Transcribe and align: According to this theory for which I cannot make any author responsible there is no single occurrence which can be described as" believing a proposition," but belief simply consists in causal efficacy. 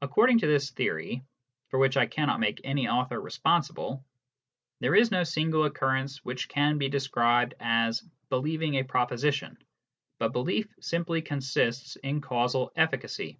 According 0.00 0.38
to 0.38 0.46
this 0.46 0.70
theory 0.70 1.22
for 1.68 1.78
which 1.78 1.98
I 1.98 2.06
cannot 2.06 2.40
make 2.40 2.62
any 2.64 2.88
author 2.88 3.20
responsible 3.20 4.02
there 4.80 4.94
is 4.94 5.10
no 5.10 5.22
single 5.22 5.66
occurrence 5.66 6.24
which 6.24 6.48
can 6.48 6.78
be 6.78 6.88
described 6.88 7.52
as" 7.60 8.00
believing 8.30 8.76
a 8.78 8.84
proposition," 8.84 9.58
but 10.18 10.32
belief 10.32 10.72
simply 10.80 11.20
consists 11.20 11.96
in 11.96 12.22
causal 12.22 12.72
efficacy. 12.74 13.38